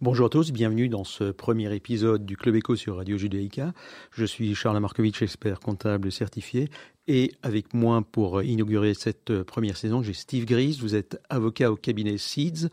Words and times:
Bonjour 0.00 0.26
à 0.26 0.28
tous, 0.28 0.52
bienvenue 0.52 0.88
dans 0.88 1.02
ce 1.02 1.32
premier 1.32 1.74
épisode 1.74 2.24
du 2.24 2.36
Club 2.36 2.54
Éco 2.54 2.76
sur 2.76 2.98
Radio 2.98 3.18
Judaïka. 3.18 3.72
Je 4.12 4.24
suis 4.24 4.54
Charles 4.54 4.78
Markovitch, 4.78 5.20
expert 5.22 5.58
comptable 5.58 6.12
certifié. 6.12 6.68
Et 7.08 7.32
avec 7.42 7.74
moi 7.74 8.04
pour 8.12 8.40
inaugurer 8.44 8.94
cette 8.94 9.42
première 9.42 9.76
saison, 9.76 10.00
j'ai 10.04 10.12
Steve 10.12 10.44
Gris. 10.44 10.78
Vous 10.80 10.94
êtes 10.94 11.20
avocat 11.28 11.72
au 11.72 11.74
cabinet 11.74 12.16
Seeds. 12.16 12.68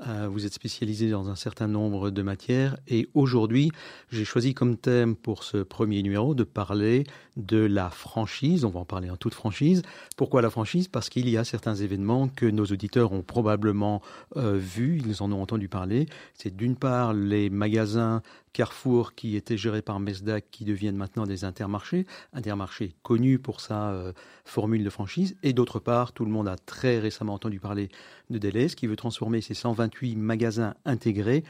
Euh, 0.00 0.28
vous 0.28 0.44
êtes 0.44 0.52
spécialisé 0.52 1.08
dans 1.08 1.30
un 1.30 1.36
certain 1.36 1.68
nombre 1.68 2.10
de 2.10 2.22
matières 2.22 2.76
et 2.88 3.08
aujourd'hui, 3.14 3.70
j'ai 4.10 4.24
choisi 4.24 4.52
comme 4.52 4.76
thème 4.76 5.14
pour 5.14 5.44
ce 5.44 5.58
premier 5.58 6.02
numéro 6.02 6.34
de 6.34 6.42
parler 6.42 7.04
de 7.36 7.58
la 7.58 7.90
franchise. 7.90 8.64
On 8.64 8.70
va 8.70 8.80
en 8.80 8.84
parler 8.84 9.08
en 9.08 9.16
toute 9.16 9.34
franchise. 9.34 9.82
Pourquoi 10.16 10.42
la 10.42 10.50
franchise? 10.50 10.88
Parce 10.88 11.08
qu'il 11.08 11.28
y 11.28 11.36
a 11.36 11.44
certains 11.44 11.76
événements 11.76 12.26
que 12.26 12.46
nos 12.46 12.64
auditeurs 12.64 13.12
ont 13.12 13.22
probablement 13.22 14.02
euh, 14.36 14.56
vus, 14.56 15.00
ils 15.06 15.22
en 15.22 15.30
ont 15.30 15.40
entendu 15.40 15.68
parler. 15.68 16.06
C'est 16.34 16.56
d'une 16.56 16.74
part 16.74 17.14
les 17.14 17.48
magasins 17.48 18.20
Carrefour 18.54 19.14
qui 19.14 19.36
étaient 19.36 19.58
gérés 19.58 19.82
par 19.82 20.00
Mesdac 20.00 20.46
qui 20.50 20.64
deviennent 20.64 20.96
maintenant 20.96 21.26
des 21.26 21.44
intermarchés, 21.44 22.06
intermarchés 22.32 22.94
connus 23.02 23.40
pour 23.40 23.60
sa 23.60 23.90
euh, 23.90 24.12
formule 24.44 24.84
de 24.84 24.90
franchise, 24.90 25.36
et 25.42 25.52
d'autre 25.52 25.80
part, 25.80 26.12
tout 26.12 26.24
le 26.24 26.30
monde 26.30 26.46
a 26.46 26.56
très 26.56 27.00
récemment 27.00 27.34
entendu 27.34 27.58
parler 27.58 27.88
de 28.30 28.38
Deleuze 28.38 28.76
qui 28.76 28.86
veut 28.86 28.94
transformer 28.96 29.40
ses 29.40 29.54
128 29.54 30.14
magasins 30.14 30.74
intégrés 30.84 31.42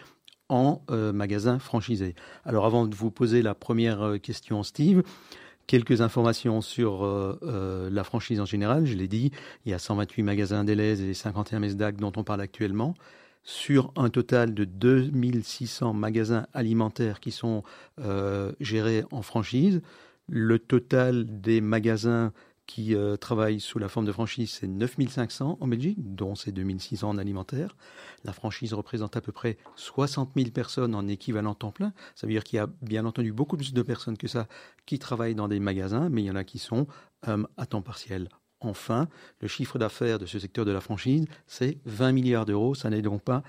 en 0.48 0.82
euh, 0.90 1.12
magasins 1.12 1.58
franchisés. 1.58 2.14
Alors 2.46 2.64
avant 2.64 2.86
de 2.86 2.94
vous 2.94 3.10
poser 3.10 3.42
la 3.42 3.54
première 3.54 4.00
euh, 4.02 4.18
question, 4.18 4.62
Steve, 4.62 5.02
quelques 5.66 6.00
informations 6.00 6.62
sur 6.62 7.06
la 7.40 8.04
franchise 8.04 8.38
en 8.38 8.44
général. 8.44 8.84
Je 8.84 8.94
l'ai 8.94 9.08
dit, 9.08 9.30
il 9.64 9.70
y 9.70 9.74
a 9.74 9.78
128 9.78 10.22
magasins 10.22 10.62
Deleuze 10.62 11.00
et 11.00 11.14
51 11.14 11.58
Mesdac 11.58 11.96
dont 11.96 12.12
on 12.16 12.22
parle 12.22 12.42
actuellement 12.42 12.94
sur 13.44 13.92
un 13.96 14.10
total 14.10 14.54
de 14.54 14.64
2600 14.64 15.92
magasins 15.92 16.46
alimentaires 16.52 17.20
qui 17.20 17.30
sont 17.30 17.62
euh, 18.00 18.52
gérés 18.58 19.04
en 19.12 19.22
franchise. 19.22 19.82
Le 20.28 20.58
total 20.58 21.40
des 21.40 21.60
magasins 21.60 22.32
qui 22.66 22.94
euh, 22.94 23.16
travaillent 23.16 23.60
sous 23.60 23.78
la 23.78 23.88
forme 23.88 24.06
de 24.06 24.12
franchise, 24.12 24.50
c'est 24.50 24.66
9500 24.66 25.58
en 25.60 25.68
Belgique, 25.68 25.98
dont 25.98 26.34
c'est 26.34 26.52
2600 26.52 27.10
en 27.10 27.18
alimentaire. 27.18 27.76
La 28.24 28.32
franchise 28.32 28.72
représente 28.72 29.16
à 29.16 29.20
peu 29.20 29.32
près 29.32 29.58
60 29.76 30.30
000 30.34 30.50
personnes 30.50 30.94
en 30.94 31.06
équivalent 31.06 31.54
temps 31.54 31.72
plein. 31.72 31.92
Ça 32.14 32.26
veut 32.26 32.32
dire 32.32 32.44
qu'il 32.44 32.56
y 32.56 32.60
a 32.60 32.68
bien 32.80 33.04
entendu 33.04 33.32
beaucoup 33.32 33.58
plus 33.58 33.74
de 33.74 33.82
personnes 33.82 34.16
que 34.16 34.28
ça 34.28 34.48
qui 34.86 34.98
travaillent 34.98 35.34
dans 35.34 35.48
des 35.48 35.60
magasins, 35.60 36.08
mais 36.08 36.22
il 36.22 36.26
y 36.26 36.30
en 36.30 36.36
a 36.36 36.44
qui 36.44 36.58
sont 36.58 36.86
euh, 37.28 37.44
à 37.58 37.66
temps 37.66 37.82
partiel 37.82 38.30
enfin, 38.66 39.08
le 39.40 39.48
chiffre 39.48 39.78
d'affaires 39.78 40.18
de 40.18 40.26
ce 40.26 40.38
secteur 40.38 40.64
de 40.64 40.72
la 40.72 40.80
franchise, 40.80 41.26
c'est 41.46 41.78
20 41.84 42.12
milliards 42.12 42.46
d'euros. 42.46 42.74
Ça 42.74 42.90
n'est 42.90 43.02
donc 43.02 43.22
pas 43.22 43.42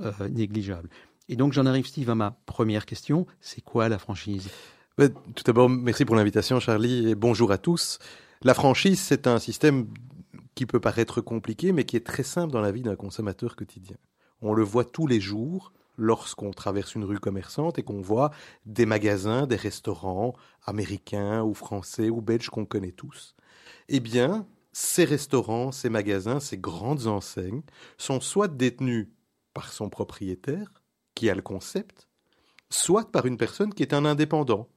euh, 0.00 0.12
négligeable. 0.30 0.88
Et 1.28 1.36
donc, 1.36 1.52
j'en 1.52 1.66
arrive, 1.66 1.86
Steve, 1.86 2.10
à 2.10 2.14
ma 2.14 2.32
première 2.46 2.86
question. 2.86 3.26
C'est 3.40 3.60
quoi 3.60 3.88
la 3.88 3.98
franchise? 3.98 4.48
Tout 4.98 5.44
d'abord, 5.46 5.68
merci 5.68 6.04
pour 6.04 6.16
l'invitation, 6.16 6.60
Charlie, 6.60 7.08
et 7.08 7.14
bonjour 7.14 7.52
à 7.52 7.58
tous. 7.58 7.98
La 8.42 8.52
franchise, 8.52 9.00
c'est 9.00 9.26
un 9.26 9.38
système 9.38 9.86
qui 10.54 10.66
peut 10.66 10.80
paraître 10.80 11.20
compliqué, 11.20 11.72
mais 11.72 11.84
qui 11.84 11.96
est 11.96 12.06
très 12.06 12.22
simple 12.22 12.52
dans 12.52 12.60
la 12.60 12.72
vie 12.72 12.82
d'un 12.82 12.96
consommateur 12.96 13.56
quotidien. 13.56 13.96
On 14.42 14.52
le 14.52 14.62
voit 14.62 14.84
tous 14.84 15.06
les 15.06 15.20
jours 15.20 15.72
lorsqu'on 15.96 16.50
traverse 16.50 16.94
une 16.94 17.04
rue 17.04 17.18
commerçante 17.18 17.78
et 17.78 17.82
qu'on 17.82 18.00
voit 18.00 18.30
des 18.66 18.86
magasins, 18.86 19.46
des 19.46 19.56
restaurants 19.56 20.34
américains 20.64 21.42
ou 21.42 21.54
français 21.54 22.10
ou 22.10 22.20
belges 22.20 22.50
qu'on 22.50 22.64
connaît 22.64 22.92
tous. 22.92 23.34
Eh 23.88 24.00
bien, 24.00 24.46
ces 24.72 25.04
restaurants, 25.04 25.72
ces 25.72 25.90
magasins, 25.90 26.40
ces 26.40 26.58
grandes 26.58 27.06
enseignes 27.06 27.62
sont 27.98 28.20
soit 28.20 28.48
détenus 28.48 29.08
par 29.52 29.72
son 29.72 29.88
propriétaire, 29.88 30.82
qui 31.14 31.28
a 31.28 31.34
le 31.34 31.42
concept, 31.42 32.08
soit 32.70 33.10
par 33.10 33.26
une 33.26 33.36
personne 33.36 33.74
qui 33.74 33.82
est 33.82 33.94
un 33.94 34.04
indépendant, 34.04 34.68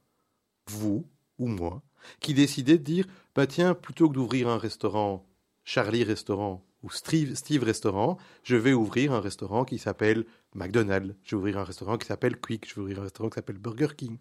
vous 0.68 1.06
ou 1.38 1.46
moi, 1.46 1.82
qui 2.20 2.34
décidait 2.34 2.78
de 2.78 2.82
dire, 2.82 3.06
bah 3.34 3.46
tiens, 3.46 3.74
plutôt 3.74 4.08
que 4.08 4.14
d'ouvrir 4.14 4.48
un 4.48 4.58
restaurant, 4.58 5.26
Charlie 5.64 6.04
Restaurant 6.04 6.64
ou 6.82 6.90
Steve, 6.90 7.34
Steve 7.34 7.62
Restaurant, 7.62 8.18
je 8.42 8.56
vais 8.56 8.72
ouvrir 8.74 9.12
un 9.12 9.20
restaurant 9.20 9.64
qui 9.64 9.78
s'appelle 9.78 10.26
McDonald's, 10.54 11.14
je 11.22 11.34
vais 11.34 11.40
ouvrir 11.40 11.58
un 11.58 11.64
restaurant 11.64 11.96
qui 11.96 12.06
s'appelle 12.06 12.38
Quick, 12.38 12.68
je 12.68 12.74
vais 12.74 12.80
ouvrir 12.82 12.98
un 13.00 13.04
restaurant 13.04 13.30
qui 13.30 13.36
s'appelle 13.36 13.58
Burger 13.58 13.88
King. 13.96 14.18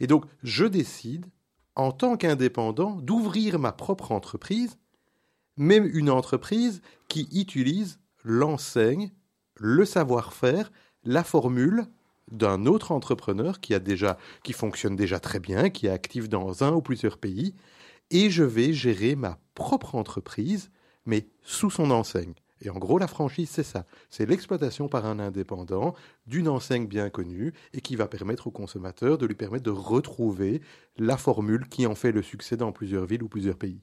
Et 0.00 0.06
donc, 0.06 0.24
je 0.42 0.64
décide, 0.64 1.26
en 1.76 1.92
tant 1.92 2.16
qu'indépendant, 2.16 2.96
d'ouvrir 2.96 3.58
ma 3.58 3.72
propre 3.72 4.10
entreprise 4.10 4.76
même 5.60 5.88
une 5.92 6.08
entreprise 6.08 6.80
qui 7.08 7.28
utilise 7.34 8.00
l'enseigne, 8.24 9.12
le 9.56 9.84
savoir-faire, 9.84 10.72
la 11.04 11.22
formule 11.22 11.84
d'un 12.32 12.64
autre 12.64 12.92
entrepreneur 12.92 13.60
qui 13.60 13.74
a 13.74 13.78
déjà, 13.78 14.16
qui 14.42 14.54
fonctionne 14.54 14.96
déjà 14.96 15.20
très 15.20 15.38
bien, 15.38 15.68
qui 15.68 15.86
est 15.86 15.90
actif 15.90 16.30
dans 16.30 16.64
un 16.64 16.72
ou 16.72 16.80
plusieurs 16.80 17.18
pays, 17.18 17.54
et 18.10 18.30
je 18.30 18.42
vais 18.42 18.72
gérer 18.72 19.16
ma 19.16 19.38
propre 19.54 19.96
entreprise, 19.96 20.70
mais 21.04 21.28
sous 21.42 21.70
son 21.70 21.90
enseigne. 21.90 22.34
Et 22.62 22.70
en 22.70 22.78
gros, 22.78 22.98
la 22.98 23.06
franchise, 23.06 23.50
c'est 23.50 23.62
ça. 23.62 23.84
C'est 24.08 24.26
l'exploitation 24.26 24.88
par 24.88 25.04
un 25.04 25.18
indépendant 25.18 25.94
d'une 26.26 26.48
enseigne 26.48 26.86
bien 26.86 27.10
connue 27.10 27.52
et 27.74 27.82
qui 27.82 27.96
va 27.96 28.08
permettre 28.08 28.46
au 28.46 28.50
consommateur 28.50 29.18
de 29.18 29.26
lui 29.26 29.34
permettre 29.34 29.64
de 29.64 29.70
retrouver 29.70 30.62
la 30.96 31.18
formule 31.18 31.68
qui 31.68 31.86
en 31.86 31.94
fait 31.94 32.12
le 32.12 32.22
succès 32.22 32.56
dans 32.56 32.72
plusieurs 32.72 33.04
villes 33.04 33.22
ou 33.22 33.28
plusieurs 33.28 33.56
pays. 33.56 33.82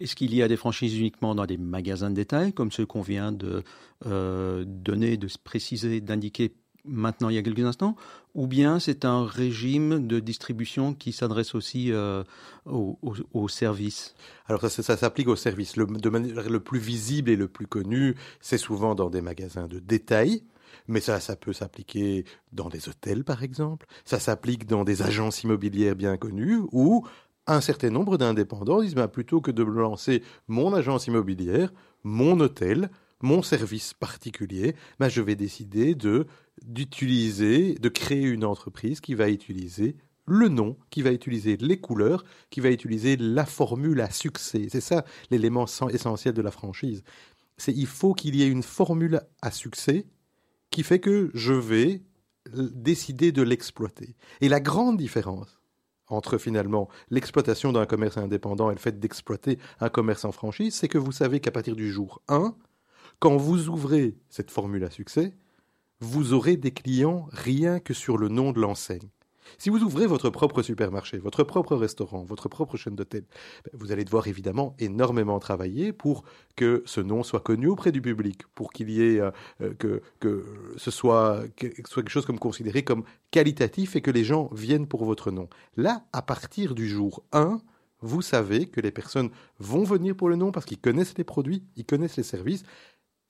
Est-ce 0.00 0.16
qu'il 0.16 0.34
y 0.34 0.42
a 0.42 0.48
des 0.48 0.56
franchises 0.56 0.98
uniquement 0.98 1.34
dans 1.34 1.46
des 1.46 1.58
magasins 1.58 2.10
de 2.10 2.14
détail, 2.14 2.52
comme 2.52 2.72
ceux 2.72 2.86
qu'on 2.86 3.02
vient 3.02 3.32
de 3.32 3.62
euh, 4.06 4.64
donner, 4.66 5.16
de 5.16 5.28
préciser, 5.44 6.00
d'indiquer 6.00 6.54
maintenant 6.84 7.28
il 7.28 7.34
y 7.34 7.38
a 7.38 7.42
quelques 7.42 7.64
instants, 7.64 7.96
ou 8.34 8.46
bien 8.46 8.78
c'est 8.78 9.04
un 9.04 9.24
régime 9.24 10.06
de 10.06 10.20
distribution 10.20 10.94
qui 10.94 11.12
s'adresse 11.12 11.54
aussi 11.54 11.92
euh, 11.92 12.24
aux, 12.64 13.48
services 13.48 14.14
Alors 14.46 14.66
ça, 14.66 14.96
s'applique 14.96 15.28
aux 15.28 15.36
services. 15.36 15.76
Le, 15.76 15.86
de 15.86 16.08
manière 16.08 16.48
le 16.48 16.60
plus 16.60 16.78
visible 16.78 17.30
et 17.30 17.36
le 17.36 17.48
plus 17.48 17.66
connu, 17.66 18.16
c'est 18.40 18.58
souvent 18.58 18.94
dans 18.94 19.10
des 19.10 19.20
magasins 19.20 19.66
de 19.66 19.78
détail. 19.78 20.42
Mais 20.88 21.00
ça, 21.00 21.20
ça 21.20 21.36
peut 21.36 21.52
s'appliquer 21.52 22.24
dans 22.52 22.68
des 22.68 22.88
hôtels, 22.88 23.24
par 23.24 23.42
exemple. 23.42 23.86
Ça 24.04 24.18
s'applique 24.18 24.66
dans 24.66 24.84
des 24.84 25.02
agences 25.02 25.42
immobilières 25.42 25.94
bien 25.94 26.16
connues 26.16 26.60
ou 26.72 27.06
un 27.46 27.60
certain 27.60 27.90
nombre 27.90 28.16
d'indépendants 28.16 28.82
disent 28.82 28.94
ben, 28.94 29.08
plutôt 29.08 29.40
que 29.40 29.50
de 29.50 29.62
lancer 29.62 30.22
mon 30.48 30.72
agence 30.74 31.06
immobilière, 31.06 31.72
mon 32.04 32.38
hôtel, 32.40 32.90
mon 33.22 33.42
service 33.42 33.94
particulier, 33.94 34.74
ben, 34.98 35.08
je 35.08 35.20
vais 35.20 35.36
décider 35.36 35.94
de 35.94 36.26
d'utiliser, 36.62 37.74
de 37.74 37.88
créer 37.88 38.24
une 38.24 38.44
entreprise 38.44 39.00
qui 39.00 39.14
va 39.14 39.30
utiliser 39.30 39.96
le 40.26 40.48
nom, 40.48 40.76
qui 40.90 41.02
va 41.02 41.10
utiliser 41.10 41.56
les 41.56 41.80
couleurs, 41.80 42.24
qui 42.50 42.60
va 42.60 42.70
utiliser 42.70 43.16
la 43.16 43.46
formule 43.46 44.00
à 44.00 44.10
succès. 44.10 44.68
C'est 44.70 44.80
ça 44.80 45.04
l'élément 45.30 45.64
essentiel 45.64 46.34
de 46.34 46.42
la 46.42 46.50
franchise. 46.50 47.02
C'est 47.56 47.72
il 47.72 47.86
faut 47.86 48.14
qu'il 48.14 48.36
y 48.36 48.42
ait 48.42 48.48
une 48.48 48.62
formule 48.62 49.22
à 49.42 49.50
succès 49.50 50.06
qui 50.70 50.82
fait 50.82 51.00
que 51.00 51.30
je 51.34 51.52
vais 51.52 52.02
décider 52.46 53.32
de 53.32 53.42
l'exploiter. 53.42 54.16
Et 54.40 54.48
la 54.48 54.60
grande 54.60 54.96
différence 54.96 55.59
entre 56.10 56.38
finalement 56.38 56.88
l'exploitation 57.10 57.72
d'un 57.72 57.86
commerce 57.86 58.16
indépendant 58.16 58.70
et 58.70 58.74
le 58.74 58.80
fait 58.80 58.98
d'exploiter 58.98 59.58
un 59.80 59.88
commerce 59.88 60.24
en 60.24 60.32
franchise, 60.32 60.74
c'est 60.74 60.88
que 60.88 60.98
vous 60.98 61.12
savez 61.12 61.40
qu'à 61.40 61.50
partir 61.50 61.76
du 61.76 61.90
jour 61.90 62.20
1, 62.28 62.54
quand 63.18 63.36
vous 63.36 63.68
ouvrez 63.68 64.16
cette 64.28 64.50
formule 64.50 64.84
à 64.84 64.90
succès, 64.90 65.34
vous 66.00 66.32
aurez 66.32 66.56
des 66.56 66.72
clients 66.72 67.28
rien 67.30 67.80
que 67.80 67.94
sur 67.94 68.16
le 68.16 68.28
nom 68.28 68.52
de 68.52 68.60
l'enseigne. 68.60 69.08
Si 69.58 69.70
vous 69.70 69.82
ouvrez 69.82 70.06
votre 70.06 70.30
propre 70.30 70.62
supermarché, 70.62 71.18
votre 71.18 71.44
propre 71.44 71.76
restaurant, 71.76 72.24
votre 72.24 72.48
propre 72.48 72.76
chaîne 72.76 72.96
d'hôtel, 72.96 73.24
ben, 73.64 73.70
vous 73.74 73.92
allez 73.92 74.04
devoir 74.04 74.26
évidemment 74.26 74.74
énormément 74.78 75.38
travailler 75.38 75.92
pour 75.92 76.24
que 76.56 76.82
ce 76.86 77.00
nom 77.00 77.22
soit 77.22 77.40
connu 77.40 77.68
auprès 77.68 77.92
du 77.92 78.00
public, 78.00 78.42
pour 78.54 78.72
qu'il 78.72 78.90
y 78.90 79.02
ait 79.02 79.20
euh, 79.20 79.30
euh, 79.62 79.74
que, 79.74 80.02
que 80.20 80.44
ce 80.76 80.90
soit, 80.90 81.42
soit 81.86 82.02
quelque 82.02 82.10
chose 82.10 82.26
comme 82.26 82.38
considéré 82.38 82.82
comme 82.82 83.04
qualitatif 83.30 83.96
et 83.96 84.00
que 84.00 84.10
les 84.10 84.24
gens 84.24 84.50
viennent 84.52 84.86
pour 84.86 85.04
votre 85.04 85.30
nom. 85.30 85.48
Là, 85.76 86.04
à 86.12 86.22
partir 86.22 86.74
du 86.74 86.88
jour 86.88 87.22
1, 87.32 87.60
vous 88.02 88.22
savez 88.22 88.66
que 88.66 88.80
les 88.80 88.90
personnes 88.90 89.30
vont 89.58 89.84
venir 89.84 90.16
pour 90.16 90.28
le 90.28 90.36
nom 90.36 90.52
parce 90.52 90.66
qu'ils 90.66 90.80
connaissent 90.80 91.18
les 91.18 91.24
produits, 91.24 91.64
ils 91.76 91.84
connaissent 91.84 92.16
les 92.16 92.22
services, 92.22 92.64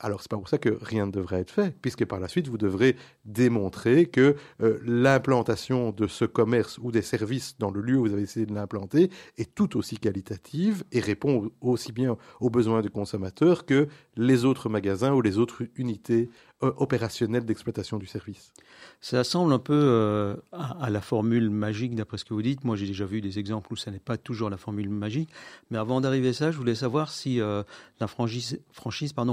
alors, 0.03 0.21
c'est 0.21 0.31
pas 0.31 0.37
pour 0.37 0.49
ça 0.49 0.57
que 0.57 0.77
rien 0.81 1.05
ne 1.05 1.11
devrait 1.11 1.41
être 1.41 1.51
fait, 1.51 1.75
puisque 1.79 2.05
par 2.05 2.19
la 2.19 2.27
suite, 2.27 2.47
vous 2.47 2.57
devrez 2.57 2.95
démontrer 3.25 4.07
que 4.07 4.35
euh, 4.61 4.79
l'implantation 4.83 5.91
de 5.91 6.07
ce 6.07 6.25
commerce 6.25 6.79
ou 6.81 6.91
des 6.91 7.03
services 7.03 7.55
dans 7.59 7.69
le 7.69 7.81
lieu 7.81 7.97
où 7.97 8.01
vous 8.01 8.13
avez 8.13 8.23
essayé 8.23 8.47
de 8.47 8.53
l'implanter 8.53 9.11
est 9.37 9.53
tout 9.53 9.77
aussi 9.77 9.97
qualitative 9.99 10.83
et 10.91 10.99
répond 10.99 11.51
aussi 11.61 11.91
bien 11.91 12.17
aux 12.39 12.49
besoins 12.49 12.81
du 12.81 12.89
consommateur 12.89 13.65
que 13.67 13.87
les 14.15 14.43
autres 14.43 14.69
magasins 14.69 15.13
ou 15.13 15.21
les 15.21 15.37
autres 15.37 15.63
unités 15.75 16.29
euh, 16.63 16.71
opérationnelles 16.77 17.45
d'exploitation 17.45 17.97
du 17.97 18.05
service. 18.05 18.53
Ça 18.99 19.23
semble 19.23 19.53
un 19.53 19.59
peu 19.59 19.73
euh, 19.73 20.35
à, 20.51 20.89
la 20.89 21.01
formule 21.01 21.49
magique, 21.49 21.95
d'après 21.95 22.17
ce 22.17 22.25
que 22.25 22.33
vous 22.33 22.41
dites. 22.41 22.63
Moi, 22.63 22.75
j'ai 22.75 22.87
déjà 22.87 23.05
vu 23.05 23.21
des 23.21 23.39
exemples 23.39 23.73
où 23.73 23.75
ça 23.75 23.91
n'est 23.91 23.99
pas 23.99 24.17
toujours 24.17 24.49
la 24.49 24.57
formule 24.57 24.89
magique. 24.89 25.29
Mais 25.69 25.77
avant 25.77 26.01
d'arriver 26.01 26.29
à 26.29 26.33
ça, 26.33 26.51
je 26.51 26.57
voulais 26.57 26.75
savoir 26.75 27.09
si 27.09 27.39
la 27.39 28.07
franchise, 28.07 28.59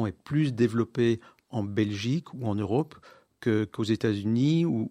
est 0.06 0.22
plus 0.24 0.52
développée 0.52 1.20
en 1.50 1.62
Belgique 1.62 2.32
ou 2.34 2.46
en 2.46 2.54
Europe 2.54 2.94
qu'aux 3.40 3.84
États-Unis 3.84 4.64
ou, 4.64 4.88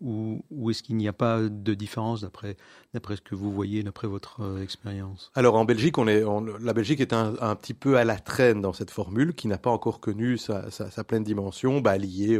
ou, 0.50 0.72
est-ce 0.72 0.84
qu'il 0.84 0.98
n'y 0.98 1.08
a 1.08 1.14
pas 1.14 1.42
de 1.42 1.74
différence 1.74 2.22
d'après 2.22 2.56
ce 2.94 3.22
que 3.22 3.36
vous 3.36 3.52
voyez, 3.52 3.84
d'après 3.84 4.08
votre 4.08 4.42
euh, 4.42 4.62
expérience? 4.62 5.32
Alors 5.36 5.56
en 5.56 5.66
Belgique, 5.66 5.96
la 5.98 6.74
Belgique 6.74 7.00
est 7.02 7.14
un, 7.14 7.56
petit 7.56 7.74
peu 7.74 7.98
à 7.98 8.04
la 8.04 8.18
traîne 8.18 8.62
dans 8.62 8.74
cette 8.74 8.92
formule 8.92 9.34
qui 9.34 9.48
n'a 9.48 9.58
pas 9.58 9.70
encore 9.70 10.00
connu 10.00 10.38
sa, 10.38 10.70
pleine 11.08 11.24
dimension, 11.24 11.82
bah, 11.82 11.98
liée, 11.98 12.40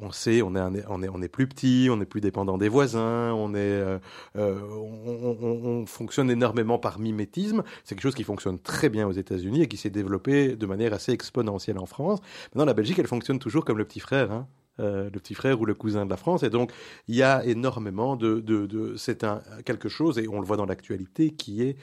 on 0.00 0.12
sait, 0.12 0.42
on 0.42 0.54
est, 0.54 1.28
plus 1.28 1.46
petit, 1.46 1.88
on 1.90 2.00
est 2.00 2.06
plus 2.06 2.20
dépendant 2.20 2.58
des 2.58 2.68
voisins, 2.68 3.36
euh, 3.54 3.98
euh 4.36 4.60
on, 4.70 5.86
fonctionne 5.86 6.30
énormément 6.30 6.78
par 6.78 6.98
mimétisme. 6.98 7.62
C'est 7.84 7.94
quelque 7.94 8.04
chose 8.04 8.14
qui 8.14 8.24
fonctionne 8.24 8.58
très 8.58 8.88
bien 8.88 9.06
aux 9.06 9.12
États-Unis 9.12 9.62
et 9.62 9.68
qui 9.68 9.76
s'est 9.76 9.90
développé 9.90 10.56
de 10.56 10.66
manière 10.66 10.92
assez 10.92 11.12
exponentielle 11.12 11.78
en 11.78 11.86
France. 11.86 12.20
Maintenant, 12.46 12.64
la 12.64 12.74
Belgique, 12.74 12.98
elle 12.98 13.06
fonctionne 13.06 13.38
toujours 13.38 13.64
comme 13.64 13.78
le 13.78 13.84
petit 13.84 14.00
frère. 14.00 14.32
Hein 14.32 14.48
euh, 14.80 15.04
le 15.04 15.20
petit 15.20 15.34
frère 15.34 15.60
ou 15.60 15.66
le 15.66 15.74
cousin 15.74 16.04
de 16.04 16.10
la 16.10 16.16
France. 16.16 16.42
Et 16.42 16.50
donc, 16.50 16.72
il 17.08 17.14
y 17.14 17.22
a 17.22 17.44
énormément 17.44 18.16
de... 18.16 18.40
de, 18.40 18.66
de 18.66 18.96
c'est 18.96 19.24
quelque 19.64 19.88
chose, 19.88 20.18
et 20.18 20.28
on 20.28 20.40
le 20.40 20.46
voit 20.46 20.56
dans 20.56 20.66
l'actualité, 20.66 21.30
qui 21.30 21.62
est 21.62 21.76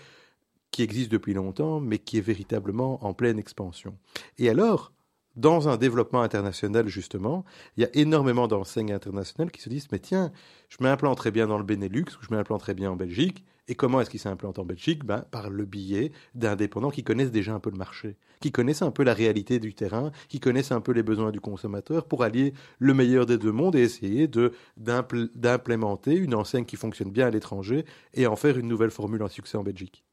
qui 0.71 0.83
existe 0.83 1.11
depuis 1.11 1.33
longtemps, 1.33 1.81
mais 1.81 1.99
qui 1.99 2.17
est 2.17 2.21
véritablement 2.21 3.05
en 3.05 3.13
pleine 3.13 3.37
expansion. 3.37 3.97
Et 4.37 4.49
alors, 4.49 4.93
dans 5.35 5.67
un 5.67 5.75
développement 5.75 6.21
international, 6.21 6.87
justement, 6.87 7.43
il 7.75 7.83
y 7.83 7.85
a 7.85 7.89
énormément 7.93 8.47
d'enseignes 8.47 8.93
internationales 8.93 9.51
qui 9.51 9.61
se 9.61 9.67
disent, 9.67 9.89
mais 9.91 9.99
tiens, 9.99 10.31
je 10.69 10.77
m'implanterai 10.79 11.31
bien 11.31 11.47
dans 11.47 11.57
le 11.57 11.65
Benelux, 11.65 12.05
ou 12.17 12.23
je 12.23 12.33
m'implanterai 12.33 12.73
bien 12.73 12.89
en 12.89 12.95
Belgique, 12.95 13.43
et 13.71 13.75
comment 13.75 14.01
est-ce 14.01 14.09
qu'ils 14.09 14.19
s'implantent 14.19 14.59
en 14.59 14.65
Belgique? 14.65 15.05
Ben, 15.05 15.23
Par 15.31 15.49
le 15.49 15.63
biais 15.63 16.11
d'indépendants 16.35 16.91
qui 16.91 17.05
connaissent 17.05 17.31
déjà 17.31 17.53
un 17.53 17.61
peu 17.61 17.69
le 17.69 17.77
marché, 17.77 18.17
qui 18.41 18.51
connaissent 18.51 18.81
un 18.81 18.91
peu 18.91 19.03
la 19.03 19.13
réalité 19.13 19.59
du 19.59 19.73
terrain, 19.73 20.11
qui 20.27 20.41
connaissent 20.41 20.73
un 20.73 20.81
peu 20.81 20.91
les 20.91 21.03
besoins 21.03 21.31
du 21.31 21.39
consommateur 21.39 22.03
pour 22.05 22.23
allier 22.23 22.53
le 22.79 22.93
meilleur 22.93 23.25
des 23.25 23.37
deux 23.37 23.53
mondes 23.53 23.77
et 23.77 23.79
essayer 23.79 24.29
d'implémenter 24.75 26.15
une 26.15 26.35
enseigne 26.35 26.65
qui 26.65 26.75
fonctionne 26.75 27.11
bien 27.11 27.27
à 27.27 27.29
l'étranger 27.29 27.85
et 28.13 28.27
en 28.27 28.35
faire 28.35 28.57
une 28.57 28.67
nouvelle 28.67 28.91
formule 28.91 29.23
en 29.23 29.29
succès 29.29 29.57
en 29.57 29.63
Belgique. 29.63 30.03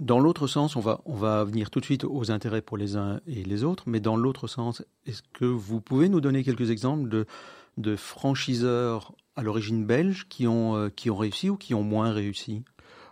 Dans 0.00 0.18
l'autre 0.18 0.46
sens, 0.46 0.74
on 0.74 0.80
va, 0.80 1.02
on 1.04 1.14
va 1.14 1.44
venir 1.44 1.68
tout 1.68 1.80
de 1.80 1.84
suite 1.84 2.04
aux 2.04 2.30
intérêts 2.30 2.62
pour 2.62 2.78
les 2.78 2.96
uns 2.96 3.20
et 3.26 3.44
les 3.44 3.64
autres, 3.64 3.84
mais 3.86 4.00
dans 4.00 4.16
l'autre 4.16 4.46
sens, 4.46 4.82
est-ce 5.04 5.22
que 5.34 5.44
vous 5.44 5.82
pouvez 5.82 6.08
nous 6.08 6.22
donner 6.22 6.42
quelques 6.42 6.70
exemples 6.70 7.10
de, 7.10 7.26
de 7.76 7.96
franchiseurs 7.96 9.12
à 9.36 9.42
l'origine 9.42 9.84
belge 9.84 10.26
qui 10.30 10.46
ont, 10.46 10.74
euh, 10.74 10.88
qui 10.88 11.10
ont 11.10 11.16
réussi 11.16 11.50
ou 11.50 11.56
qui 11.58 11.74
ont 11.74 11.82
moins 11.82 12.12
réussi? 12.12 12.62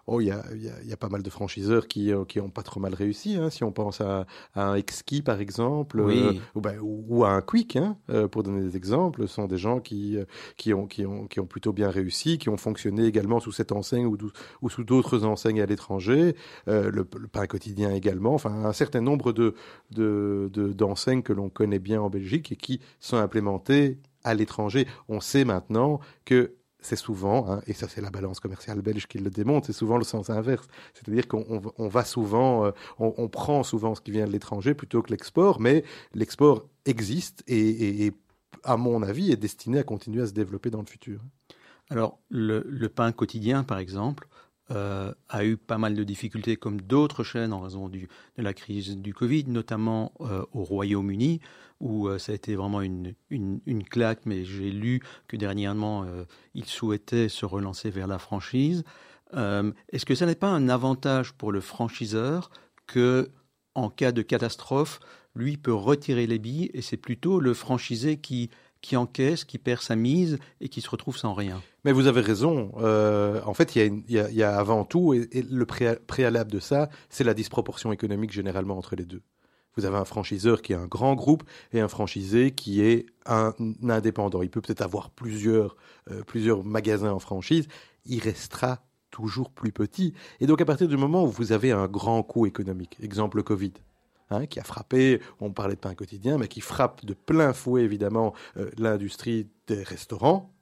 Oh, 0.08 0.20
il 0.20 0.28
y 0.28 0.30
a, 0.30 0.44
y, 0.54 0.88
y 0.88 0.92
a, 0.92 0.96
pas 0.96 1.08
mal 1.08 1.22
de 1.22 1.30
franchiseurs 1.30 1.88
qui 1.88 2.12
euh, 2.12 2.24
qui 2.24 2.38
ont 2.40 2.48
pas 2.48 2.62
trop 2.62 2.78
mal 2.78 2.94
réussi. 2.94 3.36
Hein, 3.36 3.50
si 3.50 3.64
on 3.64 3.72
pense 3.72 4.00
à, 4.00 4.26
à 4.54 4.68
un 4.68 4.76
Exki 4.76 5.20
par 5.20 5.40
exemple, 5.40 6.00
oui. 6.00 6.20
euh, 6.22 6.32
ou, 6.54 6.60
ben, 6.60 6.78
ou, 6.80 7.04
ou, 7.08 7.24
à 7.24 7.30
un 7.30 7.40
Quick, 7.42 7.74
hein, 7.74 7.96
euh, 8.10 8.28
pour 8.28 8.44
donner 8.44 8.60
des 8.60 8.76
exemples, 8.76 9.26
ce 9.26 9.34
sont 9.34 9.46
des 9.46 9.58
gens 9.58 9.80
qui 9.80 10.16
euh, 10.16 10.24
qui 10.56 10.72
ont 10.72 10.86
qui 10.86 11.04
ont 11.04 11.26
qui 11.26 11.40
ont 11.40 11.46
plutôt 11.46 11.72
bien 11.72 11.90
réussi, 11.90 12.38
qui 12.38 12.48
ont 12.48 12.56
fonctionné 12.56 13.04
également 13.04 13.40
sous 13.40 13.50
cette 13.52 13.72
enseigne 13.72 14.06
ou, 14.06 14.16
ou 14.62 14.70
sous 14.70 14.84
d'autres 14.84 15.24
enseignes 15.24 15.60
à 15.60 15.66
l'étranger. 15.66 16.36
Euh, 16.68 16.90
le, 16.90 17.06
le, 17.18 17.26
pain 17.28 17.46
quotidien 17.46 17.90
également. 17.90 18.34
Enfin, 18.34 18.64
un 18.64 18.72
certain 18.72 19.00
nombre 19.00 19.32
de 19.32 19.54
de 19.90 20.48
d'enseignes 20.72 21.22
que 21.22 21.32
l'on 21.32 21.48
connaît 21.48 21.80
bien 21.80 22.00
en 22.00 22.10
Belgique 22.10 22.52
et 22.52 22.56
qui 22.56 22.80
sont 23.00 23.16
implémentées 23.16 23.98
à 24.26 24.34
l'étranger. 24.34 24.86
On 25.08 25.20
sait 25.20 25.44
maintenant 25.44 26.00
que 26.24 26.55
c'est 26.80 26.96
souvent, 26.96 27.50
hein, 27.50 27.62
et 27.66 27.72
ça 27.72 27.88
c'est 27.88 28.00
la 28.00 28.10
balance 28.10 28.40
commerciale 28.40 28.80
belge 28.80 29.06
qui 29.06 29.18
le 29.18 29.30
démontre, 29.30 29.66
c'est 29.66 29.72
souvent 29.72 29.98
le 29.98 30.04
sens 30.04 30.30
inverse. 30.30 30.68
C'est-à-dire 30.94 31.26
qu'on 31.26 31.62
on 31.78 31.88
va 31.88 32.04
souvent, 32.04 32.66
euh, 32.66 32.70
on, 32.98 33.28
prend 33.28 33.62
souvent 33.62 33.94
ce 33.94 34.00
qui 34.00 34.10
vient 34.10 34.26
de 34.26 34.32
l'étranger 34.32 34.74
plutôt 34.74 35.02
que 35.02 35.10
l'export, 35.10 35.60
mais 35.60 35.84
l'export 36.14 36.68
existe 36.84 37.42
et, 37.48 38.12
à 38.62 38.76
mon 38.76 39.02
avis, 39.02 39.32
est 39.32 39.36
destiné 39.36 39.78
à 39.78 39.82
continuer 39.82 40.22
à 40.22 40.26
se 40.26 40.32
développer 40.32 40.70
dans 40.70 40.80
le 40.80 40.86
futur. 40.86 41.20
Alors, 41.90 42.18
le 42.28 42.86
pain 42.88 43.12
quotidien, 43.12 43.62
par 43.62 43.78
exemple, 43.78 44.28
euh, 44.72 45.12
a 45.28 45.44
eu 45.44 45.56
pas 45.56 45.78
mal 45.78 45.94
de 45.94 46.02
difficultés 46.02 46.56
comme 46.56 46.80
d'autres 46.80 47.22
chaînes 47.22 47.52
en 47.52 47.60
raison 47.60 47.88
de 47.88 48.08
la 48.36 48.52
crise 48.52 48.96
du 48.96 49.14
Covid, 49.14 49.44
notamment 49.46 50.12
euh, 50.20 50.44
au 50.52 50.64
Royaume-Uni, 50.64 51.40
où 51.78 52.08
euh, 52.08 52.18
ça 52.18 52.32
a 52.32 52.34
été 52.34 52.56
vraiment 52.56 52.80
une, 52.80 53.14
une, 53.30 53.84
claque, 53.84 54.26
mais 54.26 54.44
j'ai 54.44 54.72
lu 54.72 55.02
que 55.28 55.36
dernièrement, 55.36 56.04
ils 56.54 56.64
souhaitaient 56.64 57.28
se 57.28 57.46
relancer 57.46 57.90
vers 57.90 58.08
la 58.08 58.18
franchise. 58.18 58.82
Est-ce 59.32 60.04
que 60.04 60.14
ça 60.14 60.26
n'est 60.26 60.34
pas 60.34 60.48
un 60.48 60.68
avantage 60.68 61.32
pour 61.32 61.52
le 61.52 61.60
franchiseur 61.60 62.50
que, 62.86 63.30
en 63.74 63.88
cas 63.88 64.10
de 64.10 64.22
catastrophe, 64.22 64.98
lui 65.36 65.58
peut 65.58 65.74
retirer 65.74 66.26
les 66.26 66.38
billes 66.38 66.70
et 66.72 66.82
c'est 66.82 66.96
plutôt 66.96 67.40
le 67.40 67.54
franchisé 67.54 68.16
qui 68.16 68.50
qui 68.86 68.96
encaisse, 68.96 69.44
qui 69.44 69.58
perd 69.58 69.82
sa 69.82 69.96
mise 69.96 70.38
et 70.60 70.68
qui 70.68 70.80
se 70.80 70.88
retrouve 70.88 71.16
sans 71.16 71.34
rien. 71.34 71.60
Mais 71.84 71.90
vous 71.90 72.06
avez 72.06 72.20
raison. 72.20 72.70
Euh, 72.78 73.40
en 73.44 73.52
fait, 73.52 73.74
il 73.74 74.04
y, 74.08 74.42
a 74.44 74.56
avant 74.56 74.84
tout, 74.84 75.12
et, 75.12 75.28
le 75.42 75.66
préalable 75.66 76.52
de 76.52 76.60
ça, 76.60 76.88
c'est 77.10 77.24
la 77.24 77.34
disproportion 77.34 77.90
économique 77.90 78.30
généralement 78.30 78.78
entre 78.78 78.94
les 78.94 79.04
deux. 79.04 79.22
Vous 79.76 79.86
avez 79.86 79.96
un 79.96 80.04
franchiseur 80.04 80.62
qui 80.62 80.72
est 80.72 80.76
un 80.76 80.86
grand 80.86 81.16
groupe 81.16 81.42
et 81.72 81.80
un 81.80 81.88
franchisé 81.88 82.52
qui 82.52 82.80
est 82.80 83.06
un 83.26 83.54
indépendant. 83.88 84.42
Il 84.42 84.50
peut 84.50 84.60
peut-être 84.60 84.82
avoir 84.82 85.10
plusieurs, 85.10 85.76
euh, 86.12 86.22
plusieurs 86.22 86.62
magasins 86.62 87.10
en 87.10 87.18
franchise. 87.18 87.66
Il 88.04 88.20
restera 88.20 88.86
toujours 89.10 89.50
plus 89.50 89.72
petit. 89.72 90.14
Et 90.38 90.46
donc, 90.46 90.60
à 90.60 90.64
partir 90.64 90.86
du 90.86 90.96
moment 90.96 91.24
où 91.24 91.28
vous 91.28 91.50
avez 91.50 91.72
un 91.72 91.88
grand 91.88 92.22
coût 92.22 92.46
économique, 92.46 92.96
exemple 93.02 93.38
le 93.38 93.42
Covid, 93.42 93.72
Hein, 94.28 94.46
qui 94.46 94.58
a 94.58 94.64
frappé, 94.64 95.20
on 95.38 95.52
parlait 95.52 95.76
de 95.76 95.80
pain 95.80 95.94
quotidien, 95.94 96.36
mais 96.36 96.48
qui 96.48 96.60
frappe 96.60 97.04
de 97.04 97.14
plein 97.14 97.52
fouet 97.52 97.82
évidemment 97.82 98.34
euh, 98.56 98.70
l'industrie 98.76 99.46
des 99.68 99.84
restaurants, 99.84 100.52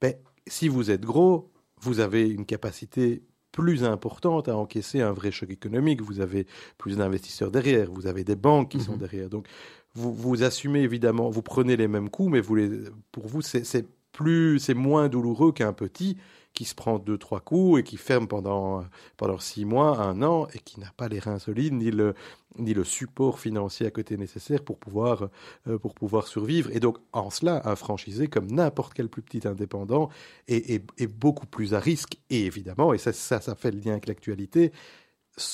ben, 0.00 0.14
si 0.48 0.66
vous 0.66 0.90
êtes 0.90 1.02
gros, 1.02 1.52
vous 1.80 2.00
avez 2.00 2.28
une 2.28 2.44
capacité 2.44 3.22
plus 3.52 3.84
importante 3.84 4.48
à 4.48 4.56
encaisser 4.56 5.00
un 5.00 5.12
vrai 5.12 5.30
choc 5.30 5.50
économique. 5.50 6.02
Vous 6.02 6.20
avez 6.20 6.46
plus 6.78 6.96
d'investisseurs 6.96 7.50
derrière, 7.52 7.90
vous 7.90 8.08
avez 8.08 8.24
des 8.24 8.36
banques 8.36 8.70
qui 8.70 8.78
mmh. 8.78 8.80
sont 8.80 8.96
derrière. 8.96 9.28
Donc, 9.28 9.46
vous, 9.94 10.12
vous 10.12 10.42
assumez 10.42 10.80
évidemment, 10.80 11.30
vous 11.30 11.42
prenez 11.42 11.76
les 11.76 11.88
mêmes 11.88 12.10
coûts, 12.10 12.28
mais 12.28 12.40
vous 12.40 12.54
les, 12.54 12.70
pour 13.12 13.26
vous, 13.26 13.42
c'est 13.42 13.86
plus, 14.12 14.58
c'est 14.58 14.74
moins 14.74 15.08
douloureux 15.08 15.52
qu'un 15.52 15.72
petit 15.72 16.16
qui 16.52 16.64
se 16.64 16.74
prend 16.74 16.98
deux 16.98 17.18
trois 17.18 17.40
coups 17.40 17.80
et 17.80 17.82
qui 17.82 17.96
ferme 17.96 18.26
pendant 18.26 18.84
pendant 19.16 19.38
six 19.38 19.64
mois, 19.64 19.98
un 19.98 20.22
an 20.22 20.46
et 20.52 20.58
qui 20.58 20.80
n'a 20.80 20.92
pas 20.96 21.08
les 21.08 21.18
reins 21.18 21.38
solides 21.38 21.74
ni 21.74 21.90
le 21.90 22.14
ni 22.58 22.74
le 22.74 22.84
support 22.84 23.38
financier 23.38 23.86
à 23.86 23.90
côté 23.90 24.16
nécessaire 24.16 24.62
pour 24.62 24.78
pouvoir 24.78 25.28
euh, 25.68 25.78
pour 25.78 25.94
pouvoir 25.94 26.26
survivre. 26.26 26.70
Et 26.72 26.80
donc 26.80 26.98
en 27.12 27.30
cela, 27.30 27.62
un 27.64 27.76
franchisé 27.76 28.26
comme 28.26 28.50
n'importe 28.50 28.94
quel 28.94 29.08
plus 29.08 29.22
petit 29.22 29.46
indépendant 29.46 30.08
est, 30.48 30.82
est, 30.98 31.06
beaucoup 31.06 31.46
plus 31.46 31.74
à 31.74 31.80
risque. 31.80 32.18
Et 32.30 32.46
évidemment, 32.46 32.92
et 32.92 32.98
ça 32.98 33.12
ça, 33.12 33.54
fait 33.54 33.70
le 33.70 33.80
lien 33.80 33.92
avec 33.92 34.06
l'actualité, 34.06 34.72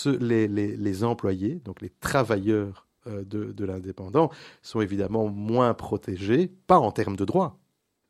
les, 0.06 0.48
les, 0.48 0.76
les 0.76 1.04
employés, 1.04 1.56
donc 1.64 1.82
les 1.82 1.90
travailleurs 1.90 2.86
euh, 3.06 3.24
de, 3.24 3.52
de 3.52 3.64
l'indépendant, 3.64 4.30
sont 4.62 4.80
évidemment 4.80 5.28
moins 5.28 5.74
protégés, 5.74 6.48
pas 6.66 6.78
en 6.78 6.90
termes 6.92 7.16
de 7.16 7.24
droits 7.24 7.58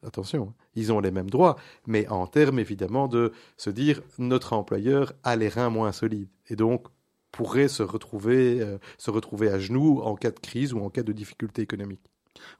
Attention, 0.06 0.54
ils 0.76 0.92
ont 0.92 1.00
les 1.00 1.10
mêmes 1.10 1.30
droits, 1.30 1.56
mais 1.86 2.06
en 2.08 2.26
termes 2.28 2.60
évidemment 2.60 3.08
de 3.08 3.32
se 3.56 3.70
dire 3.70 4.00
notre 4.18 4.52
employeur 4.52 5.12
a 5.24 5.34
les 5.34 5.48
reins 5.48 5.68
moins 5.68 5.90
solides 5.90 6.28
et 6.48 6.54
donc 6.54 6.86
pourrait 7.32 7.68
se 7.68 7.82
retrouver, 7.82 8.60
euh, 8.60 8.78
se 8.98 9.10
retrouver 9.10 9.48
à 9.48 9.58
genoux 9.58 10.00
en 10.00 10.14
cas 10.14 10.30
de 10.30 10.38
crise 10.38 10.72
ou 10.72 10.80
en 10.80 10.90
cas 10.90 11.02
de 11.02 11.12
difficulté 11.12 11.60
économique. 11.60 12.00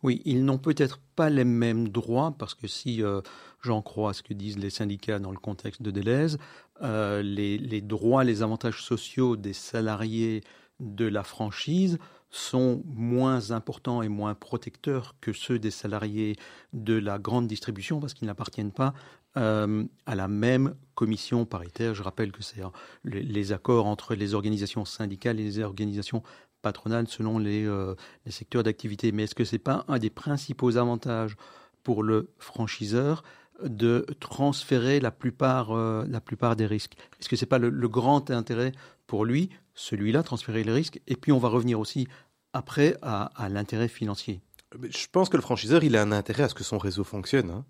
Oui, 0.03 0.23
ils 0.25 0.45
n'ont 0.45 0.59
peut-être 0.59 0.99
pas 1.15 1.31
les 1.31 1.45
mêmes 1.45 1.88
droits 1.88 2.35
parce 2.37 2.55
que 2.55 2.67
si 2.67 3.03
euh, 3.03 3.21
j'en 3.62 3.81
crois 3.81 4.12
ce 4.12 4.23
que 4.23 4.35
disent 4.35 4.59
les 4.59 4.71
syndicats 4.71 5.19
dans 5.19 5.31
le 5.31 5.38
contexte 5.38 5.83
de 5.83 5.91
Deleuze, 5.91 6.38
euh, 6.83 7.23
les, 7.23 7.59
les 7.59 7.81
droits, 7.81 8.25
les 8.25 8.43
avantages 8.43 8.83
sociaux 8.83 9.37
des 9.37 9.53
salariés 9.53 10.43
de 10.81 11.07
la 11.07 11.23
franchise 11.23 11.99
sont 12.30 12.83
moins 12.87 13.50
importants 13.50 14.02
et 14.02 14.09
moins 14.09 14.35
protecteurs 14.35 15.14
que 15.21 15.33
ceux 15.33 15.59
des 15.59 15.71
salariés 15.71 16.37
de 16.73 16.95
la 16.95 17.18
grande 17.18 17.47
distribution 17.47 18.00
parce 18.00 18.14
qu'ils 18.14 18.26
n'appartiennent 18.26 18.73
pas 18.73 18.95
euh, 19.37 19.85
à 20.06 20.14
la 20.14 20.28
même 20.28 20.75
commission 20.95 21.45
paritaire. 21.45 21.95
Je 21.95 22.02
rappelle 22.02 22.33
que 22.33 22.42
c'est 22.42 22.62
les, 23.04 23.23
les, 23.23 23.52
accords 23.52 23.87
entre 23.87 24.14
les 24.14 24.35
organisations 24.35 24.85
syndicales 24.85 25.38
et 25.38 25.45
les 25.45 25.61
organisations 25.61 26.23
patronales 26.62 27.06
selon 27.06 27.38
les, 27.38 27.66
euh, 27.66 27.95
secteurs 28.28 28.62
d'activité. 28.62 29.12
Mais 29.12 29.25
est-ce 29.25 29.35
que 29.35 29.45
ce 29.45 29.54
n'est 29.54 29.61
pas 29.61 29.85
un 29.88 29.99
des 29.99 30.11
principaux 30.11 30.76
avantages 30.76 31.37
pour 31.83 32.02
le 32.02 32.30
franchiseur 32.38 33.23
de 33.62 34.06
transférer 34.21 35.00
la 35.00 35.11
plupart, 35.11 35.73
euh, 35.73 36.04
la 36.09 36.21
plupart 36.21 36.56
des 36.56 36.66
risques? 36.66 36.95
Est-ce 37.21 37.28
que 37.28 37.37
ce 37.37 37.45
n'est 37.45 37.49
pas 37.49 37.59
le 37.59 37.88
grand 37.88 38.30
intérêt 38.30 38.73
pour 39.06 39.25
lui 39.25 39.50
celui-là, 39.76 40.25
transférer 40.25 40.64
les 40.64 40.73
risques, 40.73 41.00
et 41.06 41.14
puis 41.14 41.30
on 41.30 41.38
va 41.38 41.49
revenir 41.49 41.78
aussi 41.78 42.09
après 42.52 42.97
à, 43.02 43.30
l'intérêt 43.49 43.88
financier. 43.88 44.40
Je 44.83 45.06
pense 45.12 45.28
que 45.28 45.37
le 45.37 45.42
franchiseur, 45.42 45.85
il 45.85 45.95
a 45.95 46.02
un 46.02 46.11
intérêt 46.11 46.45
à 46.45 46.49
ce 46.49 46.54
que 46.54 46.64
son 46.64 46.78
réseau 46.78 47.04
fonctionne. 47.04 47.50
Hein. 47.50 47.64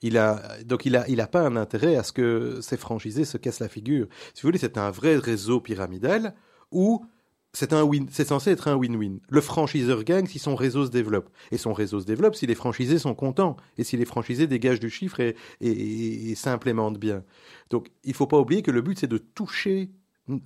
Il 0.00 0.16
a, 0.16 0.62
donc 0.64 0.86
il 0.86 0.92
n'a 0.92 1.06
il 1.08 1.24
pas 1.30 1.42
un 1.42 1.56
intérêt 1.56 1.96
à 1.96 2.02
ce 2.02 2.12
que 2.12 2.60
ses 2.62 2.78
franchisés 2.78 3.26
se 3.26 3.36
cassent 3.36 3.60
la 3.60 3.68
figure. 3.68 4.06
Si 4.32 4.42
vous 4.42 4.46
voulez, 4.46 4.58
c'est 4.58 4.78
un 4.78 4.90
vrai 4.90 5.16
réseau 5.16 5.60
pyramidal 5.60 6.34
où 6.70 7.04
c'est 7.52 7.72
un 7.72 7.82
win, 7.82 8.06
c'est 8.10 8.28
censé 8.28 8.50
être 8.52 8.68
un 8.68 8.76
win-win. 8.76 9.18
Le 9.28 9.40
franchiseur 9.40 10.04
gagne 10.04 10.26
si 10.26 10.38
son 10.38 10.54
réseau 10.54 10.86
se 10.86 10.90
développe. 10.90 11.28
Et 11.50 11.58
son 11.58 11.72
réseau 11.72 12.00
se 12.00 12.06
développe 12.06 12.36
si 12.36 12.46
les 12.46 12.54
franchisés 12.54 12.98
sont 12.98 13.14
contents. 13.14 13.56
Et 13.76 13.84
si 13.84 13.96
les 13.96 14.04
franchisés 14.04 14.46
dégagent 14.46 14.80
du 14.80 14.88
chiffre 14.88 15.20
et, 15.20 15.36
et, 15.60 16.34
s'implémentent 16.36 16.98
bien. 16.98 17.24
Donc, 17.68 17.90
il 18.04 18.14
faut 18.14 18.28
pas 18.28 18.38
oublier 18.38 18.62
que 18.62 18.70
le 18.70 18.82
but, 18.82 18.98
c'est 19.00 19.08
de 19.08 19.18
toucher 19.18 19.90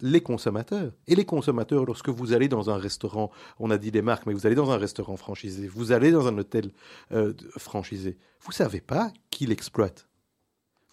les 0.00 0.20
consommateurs. 0.20 0.92
Et 1.06 1.14
les 1.14 1.24
consommateurs, 1.24 1.84
lorsque 1.84 2.08
vous 2.08 2.32
allez 2.32 2.48
dans 2.48 2.70
un 2.70 2.76
restaurant, 2.76 3.30
on 3.58 3.70
a 3.70 3.78
dit 3.78 3.90
les 3.90 4.02
marques, 4.02 4.26
mais 4.26 4.34
vous 4.34 4.46
allez 4.46 4.54
dans 4.54 4.70
un 4.70 4.78
restaurant 4.78 5.16
franchisé, 5.16 5.66
vous 5.66 5.92
allez 5.92 6.10
dans 6.10 6.26
un 6.26 6.36
hôtel 6.38 6.70
euh, 7.12 7.32
franchisé, 7.56 8.18
vous 8.40 8.52
savez 8.52 8.80
pas 8.80 9.12
qui 9.30 9.46
l'exploite. 9.46 10.08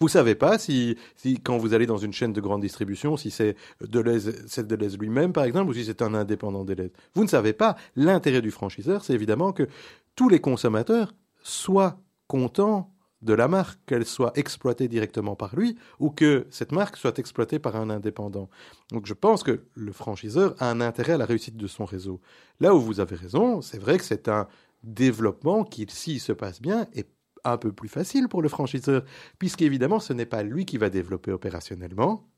Vous 0.00 0.08
savez 0.08 0.34
pas 0.34 0.58
si, 0.58 0.96
si, 1.14 1.38
quand 1.38 1.58
vous 1.58 1.74
allez 1.74 1.86
dans 1.86 1.96
une 1.96 2.12
chaîne 2.12 2.32
de 2.32 2.40
grande 2.40 2.60
distribution, 2.60 3.16
si 3.16 3.30
c'est 3.30 3.54
Deleuze, 3.80 4.58
Deleuze 4.58 4.98
lui-même, 4.98 5.32
par 5.32 5.44
exemple, 5.44 5.70
ou 5.70 5.74
si 5.74 5.84
c'est 5.84 6.02
un 6.02 6.14
indépendant 6.14 6.64
Deleuze. 6.64 6.90
Vous 7.14 7.22
ne 7.22 7.28
savez 7.28 7.52
pas. 7.52 7.76
L'intérêt 7.94 8.42
du 8.42 8.50
franchiseur, 8.50 9.04
c'est 9.04 9.14
évidemment 9.14 9.52
que 9.52 9.68
tous 10.16 10.28
les 10.28 10.40
consommateurs 10.40 11.14
soient 11.44 12.00
contents 12.26 12.92
de 13.22 13.32
la 13.34 13.48
marque, 13.48 13.78
qu'elle 13.86 14.04
soit 14.04 14.36
exploitée 14.36 14.88
directement 14.88 15.36
par 15.36 15.56
lui 15.56 15.76
ou 15.98 16.10
que 16.10 16.46
cette 16.50 16.72
marque 16.72 16.96
soit 16.96 17.18
exploitée 17.18 17.58
par 17.58 17.76
un 17.76 17.90
indépendant. 17.90 18.50
Donc 18.90 19.06
je 19.06 19.14
pense 19.14 19.42
que 19.42 19.64
le 19.74 19.92
franchiseur 19.92 20.54
a 20.58 20.70
un 20.70 20.80
intérêt 20.80 21.14
à 21.14 21.18
la 21.18 21.26
réussite 21.26 21.56
de 21.56 21.66
son 21.66 21.84
réseau. 21.84 22.20
Là 22.60 22.74
où 22.74 22.80
vous 22.80 23.00
avez 23.00 23.16
raison, 23.16 23.62
c'est 23.62 23.78
vrai 23.78 23.98
que 23.98 24.04
c'est 24.04 24.28
un 24.28 24.48
développement 24.82 25.64
qui, 25.64 25.86
s'il 25.88 26.20
se 26.20 26.32
passe 26.32 26.60
bien, 26.60 26.86
est 26.94 27.08
un 27.44 27.56
peu 27.56 27.72
plus 27.72 27.88
facile 27.88 28.28
pour 28.28 28.42
le 28.42 28.48
franchiseur, 28.48 29.04
puisqu'évidemment, 29.38 30.00
ce 30.00 30.12
n'est 30.12 30.26
pas 30.26 30.42
lui 30.42 30.64
qui 30.64 30.78
va 30.78 30.90
développer 30.90 31.32
opérationnellement, 31.32 32.28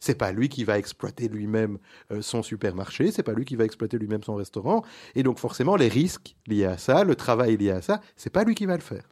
c'est 0.00 0.16
pas 0.16 0.32
lui 0.32 0.48
qui 0.48 0.64
va 0.64 0.78
exploiter 0.78 1.28
lui-même 1.28 1.78
euh, 2.10 2.22
son 2.22 2.42
supermarché, 2.42 3.12
c'est 3.12 3.22
pas 3.22 3.34
lui 3.34 3.44
qui 3.44 3.56
va 3.56 3.64
exploiter 3.64 3.98
lui-même 3.98 4.22
son 4.22 4.34
restaurant, 4.34 4.82
et 5.14 5.22
donc 5.22 5.38
forcément 5.38 5.76
les 5.76 5.88
risques 5.88 6.36
liés 6.46 6.64
à 6.64 6.78
ça, 6.78 7.04
le 7.04 7.14
travail 7.14 7.56
lié 7.56 7.70
à 7.70 7.82
ça, 7.82 8.00
c'est 8.16 8.30
pas 8.30 8.44
lui 8.44 8.54
qui 8.54 8.66
va 8.66 8.76
le 8.76 8.82
faire. 8.82 9.08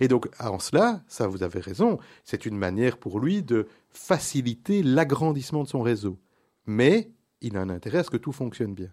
Et 0.00 0.08
donc 0.08 0.28
en 0.40 0.58
cela, 0.58 1.02
ça 1.08 1.26
vous 1.26 1.42
avez 1.42 1.60
raison, 1.60 1.98
c'est 2.24 2.46
une 2.46 2.56
manière 2.56 2.98
pour 2.98 3.20
lui 3.20 3.42
de 3.42 3.68
faciliter 3.90 4.82
l'agrandissement 4.82 5.62
de 5.62 5.68
son 5.68 5.82
réseau, 5.82 6.18
mais 6.66 7.10
il 7.40 7.56
a 7.56 7.60
un 7.60 7.70
intérêt 7.70 7.98
à 7.98 8.04
ce 8.04 8.10
que 8.10 8.16
tout 8.16 8.32
fonctionne 8.32 8.74
bien. 8.74 8.90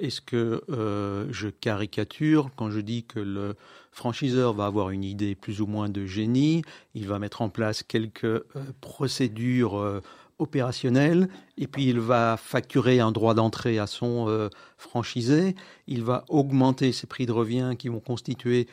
Est-ce 0.00 0.20
que 0.20 0.64
euh, 0.70 1.28
je 1.30 1.48
caricature 1.48 2.50
quand 2.56 2.68
je 2.68 2.80
dis 2.80 3.04
que 3.04 3.20
le 3.20 3.54
franchiseur 3.92 4.52
va 4.52 4.66
avoir 4.66 4.90
une 4.90 5.04
idée 5.04 5.36
plus 5.36 5.60
ou 5.60 5.66
moins 5.66 5.88
de 5.88 6.04
génie, 6.04 6.62
il 6.94 7.06
va 7.06 7.20
mettre 7.20 7.42
en 7.42 7.48
place 7.48 7.84
quelques 7.84 8.24
euh, 8.24 8.42
procédures 8.80 9.78
euh, 9.78 10.00
opérationnelles 10.40 11.28
et 11.58 11.68
puis 11.68 11.86
il 11.86 12.00
va 12.00 12.36
facturer 12.36 12.98
un 12.98 13.12
droit 13.12 13.34
d'entrée 13.34 13.78
à 13.78 13.86
son 13.86 14.50
franchisé, 14.76 15.54
il 15.86 16.02
va 16.02 16.24
augmenter 16.28 16.90
ses 16.90 17.06
prix 17.06 17.24
de 17.24 17.30
revient 17.30 17.76
qui 17.78 17.88
vont 17.88 18.00
constituer 18.00 18.66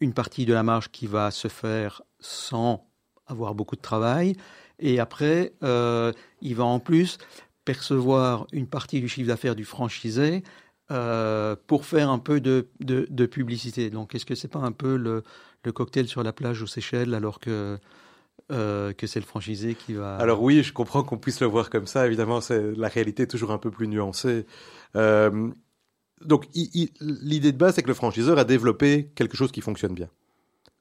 une 0.00 0.12
partie 0.12 0.46
de 0.46 0.52
la 0.52 0.62
marge 0.62 0.90
qui 0.90 1.06
va 1.06 1.30
se 1.30 1.48
faire 1.48 2.02
sans 2.20 2.86
avoir 3.26 3.54
beaucoup 3.54 3.76
de 3.76 3.80
travail 3.80 4.36
et 4.78 5.00
après 5.00 5.54
il 5.62 6.54
va 6.54 6.64
en 6.64 6.78
plus 6.78 7.18
percevoir 7.66 8.46
une 8.52 8.66
partie 8.66 9.00
du 9.00 9.08
chiffre 9.08 9.28
d'affaires 9.28 9.56
du 9.56 9.64
franchisé 9.64 10.42
euh, 10.92 11.56
pour 11.66 11.84
faire 11.84 12.08
un 12.10 12.20
peu 12.20 12.40
de, 12.40 12.68
de, 12.78 13.26
publicité. 13.26 13.90
Donc, 13.90 14.14
est-ce 14.14 14.24
que 14.24 14.36
c'est 14.36 14.46
pas 14.46 14.60
un 14.60 14.70
peu 14.70 14.96
le, 14.96 15.24
cocktail 15.72 16.06
sur 16.06 16.22
la 16.22 16.32
plage 16.32 16.62
aux 16.62 16.68
Seychelles 16.68 17.12
alors 17.12 17.40
que 17.40 17.76
euh, 18.52 18.92
que 18.92 19.08
c'est 19.08 19.18
le 19.18 19.26
franchisé 19.26 19.74
qui 19.74 19.94
va. 19.94 20.14
Alors 20.18 20.40
oui, 20.40 20.62
je 20.62 20.72
comprends 20.72 21.02
qu'on 21.02 21.18
puisse 21.18 21.40
le 21.40 21.48
voir 21.48 21.70
comme 21.70 21.88
ça. 21.88 22.06
Évidemment, 22.06 22.40
c'est 22.40 22.70
la 22.76 22.86
réalité 22.86 23.24
est 23.24 23.26
toujours 23.26 23.50
un 23.50 23.58
peu 23.58 23.72
plus 23.72 23.88
nuancée. 23.88 24.46
Euh, 24.94 25.50
donc, 26.24 26.46
l'idée 26.54 27.52
de 27.52 27.58
base, 27.58 27.74
c'est 27.74 27.82
que 27.82 27.88
le 27.88 27.94
franchiseur 27.94 28.38
a 28.38 28.44
développé 28.44 29.10
quelque 29.14 29.36
chose 29.36 29.52
qui 29.52 29.60
fonctionne 29.60 29.94
bien. 29.94 30.08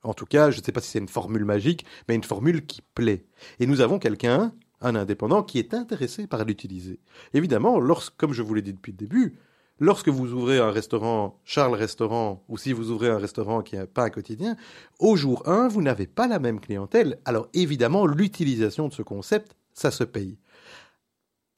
En 0.04 0.13
tout 0.13 0.25
cas, 0.25 0.51
je 0.51 0.60
ne 0.60 0.63
sais 0.63 0.72
pas 0.72 0.82
si 0.82 0.92
c'est 0.92 1.00
une 1.00 1.08
formule 1.08 1.46
magique, 1.46 1.86
mais 2.08 2.15
une 2.15 2.24
formule 2.24 2.65
qui 2.65 2.82
plaît. 2.82 3.25
Et 3.60 3.65
nous 3.65 3.82
avons 3.82 4.00
quelqu'un 4.00 4.54
un 4.82 4.96
indépendant 4.96 5.44
qui 5.44 5.58
est 5.60 5.74
intéressé 5.74 6.27
par 6.27 6.46
l'utiliser. 6.46 7.00
Évidemment, 7.34 7.80
lorsque, 7.80 8.15
comme 8.15 8.34
je 8.34 8.44
vous 8.44 8.54
l'ai 8.54 8.62
dit 8.62 8.74
depuis 8.74 8.92
le 8.92 8.98
début, 8.98 9.38
lorsque 9.80 10.10
vous 10.10 10.32
ouvrez 10.34 10.60
un 10.60 10.70
restaurant 10.70 11.39
Charles 11.44 11.75
Restaurant 11.75 12.44
ou 12.48 12.58
si 12.58 12.72
vous 12.72 12.92
ouvrez 12.92 13.10
un 13.10 13.18
restaurant 13.18 13.62
qui 13.62 13.75
n'a 13.75 13.88
pas 13.88 14.04
un 14.04 14.10
quotidien, 14.10 14.56
au 15.00 15.15
jour 15.15 15.48
1, 15.48 15.68
vous 15.70 15.82
n'avez 15.82 16.08
pas 16.08 16.27
la 16.27 16.39
même 16.39 16.60
clientèle. 16.60 17.20
Alors 17.25 17.48
évidemment, 17.54 18.06
l'utilisation 18.06 18.88
de 18.88 18.94
ce 18.94 19.01
concept, 19.01 19.56
ça 19.74 19.92
se 19.92 20.04
paye. 20.04 20.38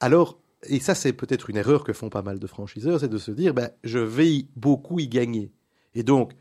Alors, 0.00 0.38
et 0.64 0.80
ça 0.80 0.94
c'est 0.94 1.12
peut-être 1.12 1.50
une 1.50 1.56
erreur 1.56 1.84
que 1.84 1.92
font 1.92 2.10
pas 2.10 2.22
mal 2.22 2.38
de 2.38 2.46
franchiseurs, 2.46 3.00
c'est 3.00 3.08
de 3.08 3.18
se 3.18 3.30
dire, 3.30 3.54
ben, 3.54 3.70
je 3.84 3.98
vais 3.98 4.46
beaucoup 4.56 4.98
y 4.98 5.08
gagner. 5.08 5.52
Et 5.94 6.02
donc, 6.02 6.32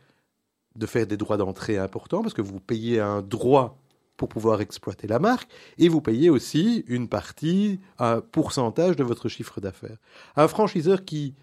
de 0.75 0.85
faire 0.85 1.07
des 1.07 1.17
droits 1.17 1.37
d'entrée 1.37 1.77
importants, 1.77 2.21
parce 2.21 2.33
que 2.33 2.41
vous 2.41 2.59
payez 2.59 2.99
un 2.99 3.21
droit 3.21 3.81
pour 4.15 4.29
pouvoir 4.29 4.61
exploiter 4.61 5.07
la 5.07 5.19
marque, 5.19 5.49
et 5.77 5.89
vous 5.89 6.01
payez 6.01 6.29
aussi 6.29 6.83
une 6.87 7.07
partie, 7.07 7.79
un 7.99 8.21
pourcentage 8.21 8.95
de 8.95 9.03
votre 9.03 9.29
chiffre 9.29 9.61
d'affaires. 9.61 9.97
Un 10.35 10.47
franchiseur 10.47 11.05
qui, 11.05 11.35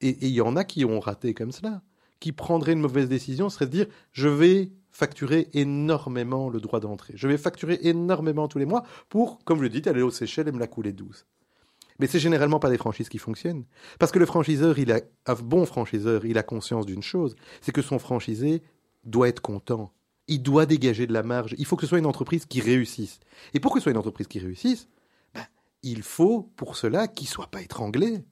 et 0.00 0.16
il 0.26 0.32
y 0.32 0.40
en 0.40 0.56
a 0.56 0.64
qui 0.64 0.84
ont 0.84 1.00
raté 1.00 1.34
comme 1.34 1.52
cela, 1.52 1.82
qui 2.20 2.32
prendrait 2.32 2.72
une 2.72 2.80
mauvaise 2.80 3.08
décision 3.08 3.50
serait 3.50 3.66
de 3.66 3.72
dire 3.72 3.86
je 4.12 4.28
vais 4.28 4.70
facturer 4.90 5.48
énormément 5.52 6.48
le 6.48 6.60
droit 6.60 6.80
d'entrée, 6.80 7.12
je 7.16 7.28
vais 7.28 7.36
facturer 7.36 7.78
énormément 7.82 8.48
tous 8.48 8.58
les 8.58 8.66
mois 8.66 8.84
pour, 9.08 9.44
comme 9.44 9.58
je 9.58 9.64
le 9.64 9.68
dis, 9.68 9.86
aller 9.88 10.02
aux 10.02 10.10
Seychelles 10.10 10.48
et 10.48 10.52
me 10.52 10.58
la 10.58 10.66
couler 10.66 10.92
douce. 10.92 11.26
Mais 11.98 12.06
c'est 12.06 12.18
généralement 12.18 12.58
pas 12.58 12.70
des 12.70 12.78
franchises 12.78 13.08
qui 13.08 13.18
fonctionnent. 13.18 13.64
Parce 13.98 14.12
que 14.12 14.18
le 14.18 14.26
franchiseur, 14.26 14.78
il 14.78 14.92
a, 14.92 15.00
un 15.26 15.34
bon 15.34 15.66
franchiseur, 15.66 16.24
il 16.26 16.38
a 16.38 16.42
conscience 16.42 16.86
d'une 16.86 17.02
chose, 17.02 17.36
c'est 17.60 17.72
que 17.72 17.82
son 17.82 17.98
franchisé 17.98 18.62
doit 19.04 19.28
être 19.28 19.40
content 19.40 19.92
il 20.28 20.42
doit 20.42 20.66
dégager 20.66 21.06
de 21.06 21.12
la 21.12 21.22
marge. 21.22 21.54
Il 21.58 21.66
faut 21.66 21.76
que 21.76 21.82
ce 21.82 21.88
soit 21.88 21.98
une 21.98 22.06
entreprise 22.06 22.46
qui 22.46 22.60
réussisse. 22.60 23.20
Et 23.54 23.60
pour 23.60 23.72
que 23.72 23.78
ce 23.78 23.84
soit 23.84 23.92
une 23.92 23.98
entreprise 23.98 24.26
qui 24.26 24.38
réussisse, 24.38 24.88
ben, 25.34 25.46
il 25.82 26.02
faut 26.02 26.50
pour 26.56 26.76
cela 26.76 27.08
qu'il 27.08 27.26
ne 27.26 27.30
soit 27.30 27.50
pas 27.50 27.62
étranglé. 27.62 28.24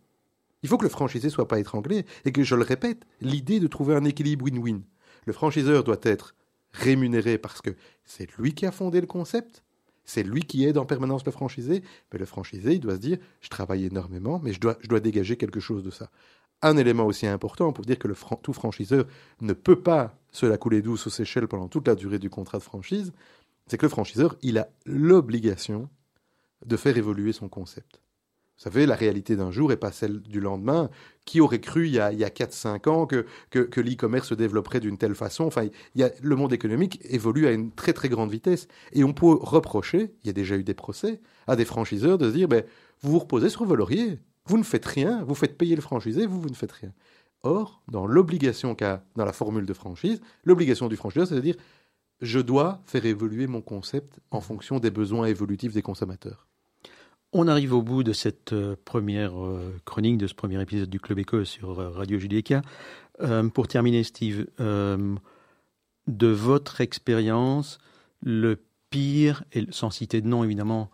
Il 0.63 0.69
faut 0.69 0.79
que 0.79 0.85
le 0.85 0.91
franchisé 0.91 1.31
soit 1.31 1.49
pas 1.49 1.61
étranglé. 1.61 2.05
Et 2.25 2.33
que, 2.33 2.43
je 2.43 2.55
le 2.55 2.65
répète, 2.65 3.05
l'idée 3.21 3.61
de 3.61 3.67
trouver 3.67 3.95
un 3.95 4.05
équilibre 4.05 4.45
win-win. 4.45 4.83
Le 5.27 5.33
franchiseur 5.33 5.85
doit 5.85 6.01
être 6.03 6.35
rémunéré 6.73 7.39
parce 7.39 7.61
que 7.61 7.77
c'est 8.05 8.37
lui 8.37 8.55
qui 8.55 8.67
a 8.67 8.73
fondé 8.73 9.01
le 9.01 9.07
concept, 9.07 9.63
c'est 10.05 10.23
lui 10.23 10.43
qui 10.43 10.65
aide 10.65 10.79
en 10.79 10.85
permanence 10.85 11.25
le 11.25 11.33
franchisé, 11.33 11.83
mais 12.13 12.19
le 12.19 12.27
franchisé, 12.27 12.75
il 12.75 12.81
doit 12.81 12.95
se 12.95 13.01
dire, 13.01 13.19
je 13.41 13.49
travaille 13.49 13.85
énormément, 13.87 14.41
mais 14.43 14.53
je 14.53 14.61
dois, 14.61 14.77
je 14.81 14.89
dégager 14.99 15.37
quelque 15.37 15.61
chose 15.61 15.83
de 15.83 15.91
ça 15.91 16.11
un 16.65 16.77
élément 16.79 17.05
aussi 17.05 17.27
important 17.27 17.73
pour 17.73 17.85
dire 17.85 17.99
que 17.99 18.09
tout 18.43 18.53
franchiseur 18.53 19.05
ne 19.41 19.53
peut 19.53 19.81
pas 19.81 20.17
se 20.33 20.47
la 20.47 20.57
couler 20.57 20.83
douce 20.83 21.07
aux 21.07 21.11
Seychelles 21.11 21.47
pendant 21.47 21.69
toute 21.69 21.87
la 21.87 21.95
durée 21.95 22.19
du 22.19 22.31
contrat 22.31 22.59
de 22.59 22.63
franchise, 22.63 23.13
c'est 23.67 23.77
que 23.77 23.87
le 23.87 23.91
franchiseur, 23.91 24.37
il 24.43 24.59
a 24.59 24.69
l'obligation 24.87 25.89
de 26.65 26.77
faire 26.77 26.97
évoluer 26.97 27.33
son 27.33 27.49
concept. 27.49 28.01
Vous 28.57 28.63
savez, 28.63 28.87
la 28.87 28.95
réalité 28.95 29.35
d'un 29.35 29.51
jour 29.51 29.71
n'est 29.71 29.77
pas 29.77 29.91
celle 29.91 30.21
du 30.21 30.41
lendemain. 30.41 30.89
Qui 31.25 31.41
aurait 31.41 31.61
cru 31.61 31.87
il 31.87 31.95
y 31.95 31.99
a, 31.99 32.13
il 32.13 32.21
4-5 32.21 32.89
ans 32.89 33.07
que, 33.07 33.27
l'e-commerce 33.53 34.29
se 34.29 34.35
développerait 34.35 34.81
d'une 34.81 34.97
telle 34.97 35.15
façon? 35.15 35.45
Enfin, 35.45 35.67
a, 36.01 36.09
Le 36.23 36.37
monde 36.37 36.53
économique 36.53 37.01
évolue 37.05 37.47
à 37.47 37.53
une 37.53 37.73
très 37.73 37.93
très 37.93 38.09
grande 38.09 38.31
vitesse. 38.31 38.69
Et 38.93 39.03
on 39.03 39.13
peut 39.13 39.27
reprocher, 39.27 40.15
il 40.23 40.29
y 40.29 40.31
a 40.31 40.33
déjà 40.33 40.57
eu 40.57 40.65
des 40.65 40.75
procès, 40.75 41.21
à 41.47 41.57
des 41.57 41.65
franchiseurs 41.65 42.17
de 42.19 42.31
se 42.31 42.37
dire, 42.37 42.49
ben, 42.49 42.65
vous 43.01 43.13
vous 43.13 43.19
reposez 43.19 43.49
sur 43.49 43.65
vos 43.65 43.75
lauriers. 43.75 44.21
Vous 44.47 44.59
ne 44.59 44.63
faites 44.63 44.87
rien, 44.87 45.25
vous 45.25 45.35
faites 45.35 45.59
payer 45.59 45.75
le 45.75 45.83
franchisé, 45.83 46.27
vous, 46.27 46.41
vous 46.41 46.51
ne 46.51 46.55
faites 46.55 46.73
rien. 46.73 46.93
Or, 47.43 47.83
dans 47.89 48.07
l'obligation 48.07 48.75
qu'a, 48.75 49.05
dans 49.17 49.25
la 49.25 49.33
formule 49.33 49.67
de 49.67 49.75
franchise, 49.75 50.21
l'obligation 50.45 50.89
du 50.89 50.97
franchiseur, 50.97 51.27
c'est 51.27 51.35
de 51.35 51.41
dire 51.41 51.57
je 52.21 52.41
dois 52.41 52.83
faire 52.87 53.05
évoluer 53.05 53.47
mon 53.47 53.61
concept 53.61 54.21
en 54.31 54.41
fonction 54.41 54.79
des 54.79 54.91
besoins 54.91 55.27
évolutifs 55.27 55.75
des 55.75 55.83
consommateurs. 55.83 56.44
On 57.37 57.49
arrive 57.49 57.75
au 57.75 57.83
bout 57.83 58.05
de 58.05 58.13
cette 58.13 58.53
euh, 58.53 58.77
première 58.85 59.45
euh, 59.45 59.75
chronique, 59.85 60.19
de 60.19 60.29
ce 60.29 60.35
premier 60.35 60.63
épisode 60.63 60.89
du 60.89 61.01
Club 61.01 61.19
Éco 61.19 61.45
sur 61.45 61.81
euh, 61.81 61.91
Radio 61.91 62.17
Judica. 62.17 62.63
pour 63.55 63.67
terminer, 63.67 64.05
Steve, 64.05 64.47
de 64.59 66.27
votre 66.27 66.81
expérience, 66.81 67.79
le 68.23 68.63
pire, 68.91 69.43
et 69.53 69.67
sans 69.71 69.91
citer 69.91 70.21
de 70.21 70.29
nom 70.29 70.45
évidemment, 70.45 70.91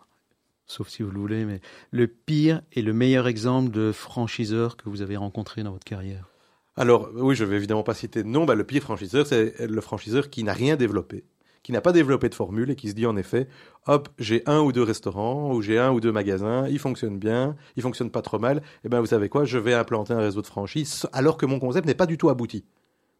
sauf 0.65 0.87
si 0.87 1.03
vous 1.03 1.11
le 1.11 1.19
voulez, 1.19 1.45
mais 1.45 1.61
le 1.91 2.07
pire 2.07 2.61
et 2.73 2.81
le 2.81 2.93
meilleur 2.93 3.27
exemple 3.27 3.69
de 3.69 3.91
franchiseur 3.91 4.77
que 4.77 4.89
vous 4.89 5.03
avez 5.03 5.17
rencontré 5.17 5.61
dans 5.61 5.71
votre 5.71 5.85
carrière? 5.85 6.27
Alors, 6.75 7.09
oui, 7.13 7.35
je 7.35 7.43
vais 7.43 7.57
évidemment 7.57 7.83
pas 7.83 7.93
citer 7.93 8.23
de 8.23 8.27
nom. 8.27 8.45
Bah, 8.45 8.55
le 8.55 8.63
pire 8.63 8.81
franchiseur, 8.81 9.27
c'est 9.27 9.59
le 9.59 9.81
franchiseur 9.81 10.29
qui 10.31 10.43
n'a 10.43 10.53
rien 10.53 10.75
développé, 10.75 11.23
qui 11.63 11.71
n'a 11.71 11.81
pas 11.81 11.91
développé 11.91 12.29
de 12.29 12.35
formule 12.35 12.71
et 12.71 12.75
qui 12.75 12.89
se 12.89 12.93
dit 12.93 13.05
en 13.05 13.17
effet, 13.17 13.47
hop, 13.87 14.09
j'ai 14.17 14.43
un 14.47 14.61
ou 14.61 14.71
deux 14.71 14.83
restaurants 14.83 15.53
ou 15.53 15.61
j'ai 15.61 15.77
un 15.77 15.91
ou 15.91 15.99
deux 15.99 16.11
magasins, 16.11 16.67
ils 16.67 16.79
fonctionnent 16.79 17.19
bien, 17.19 17.55
ils 17.75 17.83
fonctionnent 17.83 18.11
pas 18.11 18.21
trop 18.21 18.39
mal. 18.39 18.57
Et 18.57 18.61
eh 18.85 18.89
ben, 18.89 18.99
vous 18.99 19.07
savez 19.07 19.29
quoi, 19.29 19.45
je 19.45 19.57
vais 19.57 19.73
implanter 19.73 20.13
un 20.13 20.19
réseau 20.19 20.41
de 20.41 20.47
franchise 20.47 21.07
alors 21.13 21.37
que 21.37 21.45
mon 21.45 21.59
concept 21.59 21.87
n'est 21.87 21.95
pas 21.95 22.05
du 22.07 22.17
tout 22.17 22.29
abouti. 22.29 22.65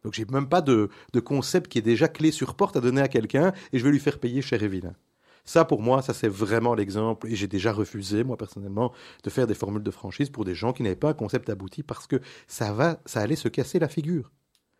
Donc 0.04 0.14
j'ai 0.14 0.24
même 0.24 0.48
pas 0.48 0.62
de, 0.62 0.88
de 1.12 1.20
concept 1.20 1.70
qui 1.70 1.78
est 1.78 1.82
déjà 1.82 2.08
clé 2.08 2.32
sur 2.32 2.54
porte 2.54 2.76
à 2.76 2.80
donner 2.80 3.00
à 3.00 3.08
quelqu'un 3.08 3.52
et 3.72 3.78
je 3.78 3.84
vais 3.84 3.90
lui 3.90 4.00
faire 4.00 4.18
payer 4.18 4.42
cher 4.42 4.62
et 4.62 4.68
vilain. 4.68 4.94
Ça, 5.44 5.64
pour 5.64 5.82
moi, 5.82 6.02
ça 6.02 6.14
c'est 6.14 6.28
vraiment 6.28 6.74
l'exemple, 6.74 7.26
et 7.26 7.34
j'ai 7.34 7.48
déjà 7.48 7.72
refusé, 7.72 8.22
moi 8.22 8.36
personnellement, 8.36 8.92
de 9.24 9.30
faire 9.30 9.46
des 9.46 9.54
formules 9.54 9.82
de 9.82 9.90
franchise 9.90 10.30
pour 10.30 10.44
des 10.44 10.54
gens 10.54 10.72
qui 10.72 10.82
n'avaient 10.82 10.94
pas 10.94 11.10
un 11.10 11.14
concept 11.14 11.50
abouti, 11.50 11.82
parce 11.82 12.06
que 12.06 12.20
ça 12.46 12.72
va, 12.72 13.00
ça 13.06 13.20
allait 13.20 13.36
se 13.36 13.48
casser 13.48 13.80
la 13.80 13.88
figure. 13.88 14.30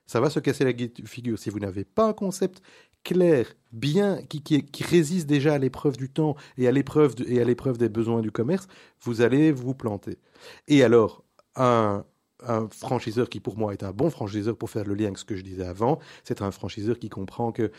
Ça 0.06 0.20
va 0.20 0.30
se 0.30 0.40
casser 0.40 0.64
la 0.64 0.72
figure. 1.06 1.38
Si 1.38 1.50
vous 1.50 1.58
n'avez 1.58 1.84
pas 1.84 2.06
un 2.08 2.12
concept 2.12 2.62
clair, 3.04 3.54
bien, 3.72 4.22
qui, 4.22 4.84
résiste 4.84 5.26
déjà 5.26 5.54
à 5.54 5.58
l'épreuve 5.58 5.96
du 5.96 6.08
temps 6.08 6.36
et 6.56 6.68
à 6.68 6.72
l'épreuve 6.72 7.14
et 7.26 7.40
à 7.40 7.44
l'épreuve 7.44 7.78
des 7.78 7.88
besoins 7.88 8.20
du 8.20 8.30
commerce, 8.30 8.66
vous 9.00 9.20
allez 9.20 9.52
vous 9.52 9.74
planter. 9.74 10.18
Et 10.68 10.82
alors, 10.82 11.24
un, 11.56 12.04
un 12.46 12.68
franchiseur 12.68 13.28
qui 13.28 13.40
pour 13.40 13.56
moi 13.56 13.72
est 13.72 13.82
un 13.82 13.92
bon 13.92 14.10
franchiseur 14.10 14.56
pour 14.56 14.70
faire 14.70 14.84
le 14.84 14.94
lien 14.94 15.06
avec 15.06 15.18
ce 15.18 15.24
que 15.24 15.36
je 15.36 15.42
disais 15.42 15.64
avant, 15.64 15.98
c'est 16.24 16.42
un 16.42 16.50
franchiseur 16.50 16.98
qui 16.98 17.08
comprend 17.08 17.52
que 17.52 17.70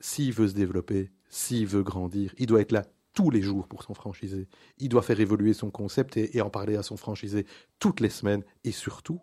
s'il 0.00 0.32
veut 0.32 0.48
se 0.48 0.54
développer, 0.54 1.10
s'il 1.28 1.66
veut 1.66 1.82
grandir, 1.82 2.34
il 2.38 2.46
doit 2.46 2.60
être 2.60 2.72
là 2.72 2.84
tous 3.12 3.30
les 3.30 3.42
jours 3.42 3.66
pour 3.66 3.82
son 3.82 3.94
franchisé. 3.94 4.48
Il 4.78 4.88
doit 4.88 5.02
faire 5.02 5.20
évoluer 5.20 5.52
son 5.52 5.70
concept 5.70 6.16
et, 6.16 6.40
en 6.40 6.50
parler 6.50 6.76
à 6.76 6.82
son 6.82 6.96
franchisé 6.96 7.46
toutes 7.78 8.00
les 8.00 8.10
semaines. 8.10 8.44
Et 8.64 8.72
surtout, 8.72 9.20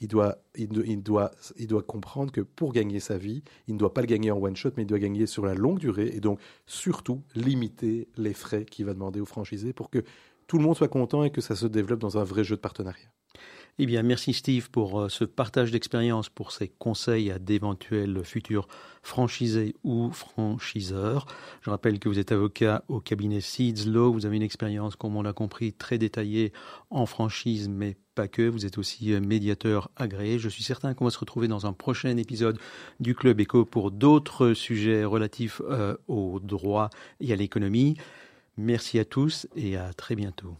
il 0.00 0.08
doit, 0.08 0.38
il, 0.56 0.68
doit, 1.02 1.30
il 1.56 1.66
doit 1.66 1.82
comprendre 1.82 2.32
que 2.32 2.40
pour 2.40 2.72
gagner 2.72 3.00
sa 3.00 3.18
vie, 3.18 3.42
il 3.68 3.74
ne 3.74 3.78
doit 3.78 3.92
pas 3.92 4.00
le 4.00 4.06
gagner 4.06 4.30
en 4.30 4.38
one 4.38 4.56
shot, 4.56 4.70
mais 4.76 4.84
il 4.84 4.86
doit 4.86 4.98
gagner 4.98 5.26
sur 5.26 5.44
la 5.44 5.54
longue 5.54 5.78
durée. 5.78 6.10
Et 6.14 6.20
donc, 6.20 6.40
surtout, 6.66 7.22
limiter 7.34 8.08
les 8.16 8.32
frais 8.32 8.64
qu'il 8.64 8.86
va 8.86 8.94
demander 8.94 9.20
au 9.20 9.26
franchisé 9.26 9.72
pour 9.72 9.90
que 9.90 10.02
tout 10.46 10.58
le 10.58 10.64
monde 10.64 10.76
soit 10.76 10.88
content 10.88 11.22
et 11.22 11.30
que 11.30 11.40
ça 11.40 11.54
se 11.54 11.66
développe 11.66 12.00
dans 12.00 12.18
un 12.18 12.24
vrai 12.24 12.44
jeu 12.44 12.56
de 12.56 12.60
partenariat. 12.60 13.10
Eh 13.78 13.86
bien, 13.86 14.02
merci 14.02 14.34
Steve 14.34 14.70
pour 14.70 15.00
euh, 15.00 15.08
ce 15.08 15.24
partage 15.24 15.70
d'expérience, 15.70 16.28
pour 16.28 16.52
ces 16.52 16.68
conseils 16.68 17.30
à 17.30 17.38
d'éventuels 17.38 18.22
futurs 18.24 18.68
franchisés 19.02 19.74
ou 19.84 20.10
franchiseurs. 20.10 21.26
Je 21.62 21.70
rappelle 21.70 21.98
que 21.98 22.08
vous 22.08 22.18
êtes 22.18 22.32
avocat 22.32 22.84
au 22.88 23.00
cabinet 23.00 23.40
Seeds 23.40 23.88
Law. 23.88 24.12
Vous 24.12 24.26
avez 24.26 24.36
une 24.36 24.42
expérience, 24.42 24.96
comme 24.96 25.16
on 25.16 25.22
l'a 25.22 25.32
compris, 25.32 25.72
très 25.72 25.98
détaillée 25.98 26.52
en 26.90 27.06
franchise, 27.06 27.68
mais 27.68 27.96
que. 28.28 28.48
Vous 28.48 28.66
êtes 28.66 28.78
aussi 28.78 29.12
euh, 29.12 29.20
médiateur 29.20 29.90
agréé. 29.96 30.38
Je 30.38 30.48
suis 30.48 30.62
certain 30.62 30.94
qu'on 30.94 31.04
va 31.04 31.10
se 31.10 31.18
retrouver 31.18 31.48
dans 31.48 31.66
un 31.66 31.72
prochain 31.72 32.16
épisode 32.16 32.58
du 33.00 33.14
Club 33.14 33.40
Eco 33.40 33.64
pour 33.64 33.90
d'autres 33.90 34.54
sujets 34.54 35.04
relatifs 35.04 35.60
euh, 35.68 35.96
au 36.08 36.40
droit 36.40 36.90
et 37.20 37.32
à 37.32 37.36
l'économie. 37.36 37.96
Merci 38.56 38.98
à 38.98 39.04
tous 39.04 39.46
et 39.56 39.76
à 39.76 39.92
très 39.92 40.14
bientôt. 40.14 40.56